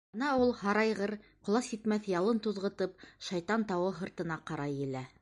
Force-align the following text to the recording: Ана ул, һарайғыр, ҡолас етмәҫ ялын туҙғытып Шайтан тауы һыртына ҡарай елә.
Ана 0.17 0.27
ул, 0.43 0.53
һарайғыр, 0.61 1.13
ҡолас 1.49 1.69
етмәҫ 1.75 2.09
ялын 2.15 2.43
туҙғытып 2.49 3.07
Шайтан 3.31 3.71
тауы 3.75 3.97
һыртына 4.03 4.45
ҡарай 4.53 4.79
елә. 4.85 5.09